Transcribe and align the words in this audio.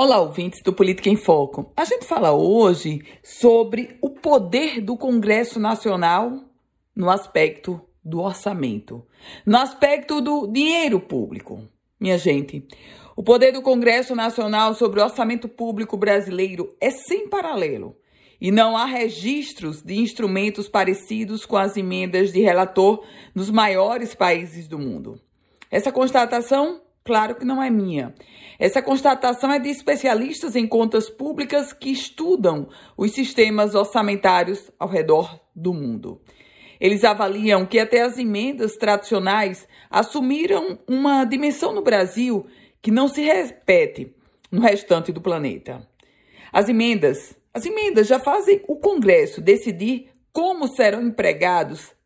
Olá, 0.00 0.20
ouvintes 0.20 0.62
do 0.62 0.72
Política 0.72 1.10
em 1.10 1.16
Foco. 1.16 1.72
A 1.76 1.84
gente 1.84 2.04
fala 2.04 2.30
hoje 2.30 3.02
sobre 3.20 3.98
o 4.00 4.08
poder 4.08 4.80
do 4.80 4.96
Congresso 4.96 5.58
Nacional 5.58 6.44
no 6.94 7.10
aspecto 7.10 7.80
do 8.04 8.20
orçamento, 8.20 9.04
no 9.44 9.58
aspecto 9.58 10.20
do 10.20 10.46
dinheiro 10.46 11.00
público. 11.00 11.66
Minha 11.98 12.16
gente, 12.16 12.64
o 13.16 13.24
poder 13.24 13.50
do 13.50 13.60
Congresso 13.60 14.14
Nacional 14.14 14.72
sobre 14.72 15.00
o 15.00 15.02
orçamento 15.02 15.48
público 15.48 15.96
brasileiro 15.96 16.76
é 16.80 16.92
sem 16.92 17.28
paralelo 17.28 17.96
e 18.40 18.52
não 18.52 18.76
há 18.76 18.84
registros 18.84 19.82
de 19.82 19.96
instrumentos 19.96 20.68
parecidos 20.68 21.44
com 21.44 21.56
as 21.56 21.76
emendas 21.76 22.32
de 22.32 22.40
relator 22.40 23.04
nos 23.34 23.50
maiores 23.50 24.14
países 24.14 24.68
do 24.68 24.78
mundo. 24.78 25.20
Essa 25.68 25.90
constatação 25.90 26.82
Claro 27.04 27.36
que 27.36 27.44
não 27.44 27.62
é 27.62 27.70
minha. 27.70 28.14
Essa 28.58 28.82
constatação 28.82 29.50
é 29.50 29.58
de 29.58 29.70
especialistas 29.70 30.54
em 30.54 30.66
contas 30.66 31.08
públicas 31.08 31.72
que 31.72 31.90
estudam 31.90 32.68
os 32.96 33.12
sistemas 33.12 33.74
orçamentários 33.74 34.70
ao 34.78 34.88
redor 34.88 35.40
do 35.54 35.72
mundo. 35.72 36.20
Eles 36.80 37.04
avaliam 37.04 37.66
que 37.66 37.78
até 37.78 38.02
as 38.02 38.18
emendas 38.18 38.76
tradicionais 38.76 39.68
assumiram 39.90 40.78
uma 40.86 41.24
dimensão 41.24 41.74
no 41.74 41.82
Brasil 41.82 42.46
que 42.80 42.90
não 42.90 43.08
se 43.08 43.22
repete 43.22 44.14
no 44.50 44.60
restante 44.60 45.12
do 45.12 45.20
planeta. 45.20 45.86
As 46.52 46.68
emendas, 46.68 47.36
as 47.52 47.66
emendas 47.66 48.06
já 48.06 48.20
fazem 48.20 48.62
o 48.68 48.76
Congresso 48.76 49.40
decidir 49.40 50.10
como 50.32 50.68
serão 50.68 51.02
empregados 51.02 51.96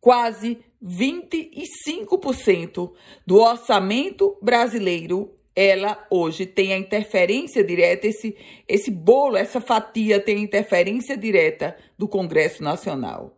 Quase 0.00 0.58
25% 0.84 2.90
do 3.24 3.36
orçamento 3.36 4.36
brasileiro 4.42 5.32
ela 5.54 6.04
hoje 6.10 6.46
tem 6.46 6.72
a 6.72 6.78
interferência 6.78 7.62
direta, 7.62 8.08
esse, 8.08 8.36
esse 8.66 8.90
bolo, 8.90 9.36
essa 9.36 9.60
fatia 9.60 10.18
tem 10.18 10.38
a 10.38 10.40
interferência 10.40 11.16
direta 11.16 11.76
do 11.96 12.08
Congresso 12.08 12.60
Nacional. 12.60 13.36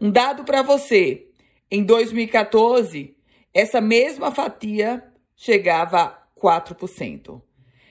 Um 0.00 0.12
dado 0.12 0.44
para 0.44 0.62
você: 0.62 1.26
em 1.68 1.82
2014, 1.82 3.16
essa 3.52 3.80
mesma 3.80 4.30
fatia 4.30 5.02
chegava 5.34 6.22
4%. 6.44 7.40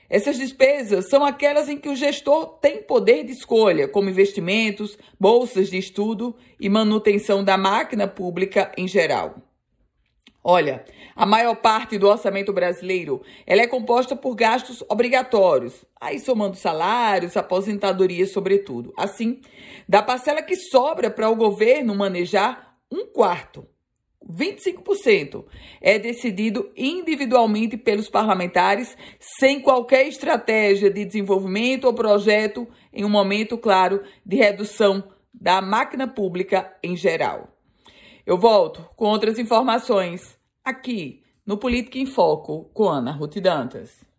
Essas 0.08 0.38
despesas 0.38 1.10
são 1.10 1.26
aquelas 1.26 1.68
em 1.68 1.78
que 1.78 1.90
o 1.90 1.96
gestor 1.96 2.60
tem 2.60 2.84
poder 2.84 3.24
de 3.24 3.32
escolha, 3.32 3.88
como 3.88 4.10
investimentos, 4.10 4.96
bolsas 5.20 5.72
de 5.72 5.78
estudo 5.80 6.36
e 6.60 6.70
manutenção 6.70 7.44
da 7.44 7.58
máquina 7.58 8.08
pública 8.08 8.72
em 8.78 8.88
geral. 8.88 9.38
Olha, 10.44 10.86
a 11.16 11.26
maior 11.26 11.56
parte 11.56 11.98
do 11.98 12.08
orçamento 12.08 12.54
brasileiro 12.54 13.24
ela 13.48 13.62
é 13.62 13.68
composta 13.68 14.16
por 14.16 14.36
gastos 14.36 14.84
obrigatórios, 14.88 15.86
aí 16.00 16.20
somando 16.20 16.58
salários, 16.58 17.38
aposentadorias, 17.38 18.32
sobretudo. 18.32 18.94
Assim, 18.96 19.42
da 19.90 20.04
parcela 20.04 20.44
que 20.44 20.56
sobra 20.56 21.10
para 21.10 21.30
o 21.30 21.36
governo 21.36 21.96
manejar, 21.96 22.76
um 22.92 23.08
quarto 23.08 23.66
25% 24.36 25.46
é 25.82 26.00
decidido 26.00 26.72
individualmente 26.76 27.78
pelos 27.78 28.10
parlamentares, 28.10 28.98
sem 29.20 29.62
qualquer 29.62 30.08
estratégia 30.08 30.90
de 30.90 31.06
desenvolvimento 31.06 31.86
ou 31.86 31.94
projeto, 31.94 32.68
em 32.92 33.06
um 33.06 33.10
momento, 33.10 33.58
claro, 33.58 34.04
de 34.26 34.36
redução 34.36 35.04
da 35.34 35.62
máquina 35.62 36.08
pública 36.08 36.76
em 36.84 36.96
geral. 36.96 37.50
Eu 38.26 38.38
volto 38.38 38.88
com 38.96 39.06
outras 39.06 39.38
informações 39.38 40.38
aqui 40.64 41.22
no 41.46 41.58
Política 41.58 41.98
em 41.98 42.06
Foco 42.06 42.70
com 42.74 42.88
Ana 42.88 43.12
Ruth 43.12 43.38
Dantas. 43.40 44.04